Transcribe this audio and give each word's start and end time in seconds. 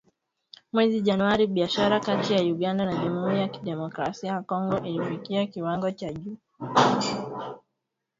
mwezi 0.73 1.01
Januari, 1.01 1.47
biashara 1.47 1.99
kati 1.99 2.33
ya 2.33 2.41
Uganda 2.41 2.85
na 2.85 2.95
Jamhuri 3.03 3.39
ya 3.39 3.47
Kidemokrasia 3.47 4.31
ya 4.31 4.41
Kongo 4.41 4.77
ilifikia 4.79 5.45
kiwango 5.47 5.91
cha 5.91 6.13
juu. 6.13 6.37